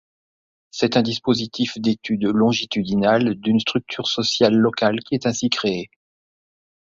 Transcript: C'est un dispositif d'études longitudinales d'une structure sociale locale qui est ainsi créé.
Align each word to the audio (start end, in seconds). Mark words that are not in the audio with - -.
C'est 0.71 0.97
un 0.97 1.03
dispositif 1.03 1.77
d'études 1.79 2.23
longitudinales 2.25 3.35
d'une 3.35 3.59
structure 3.59 4.07
sociale 4.07 4.55
locale 4.55 4.99
qui 5.03 5.13
est 5.13 5.27
ainsi 5.27 5.51
créé. 5.51 5.91